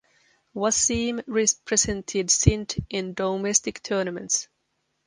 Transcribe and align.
Waseem 0.55 1.23
represented 1.27 2.31
Sindh 2.31 2.73
in 2.89 3.13
domestic 3.13 3.83
tournaments. 3.83 4.47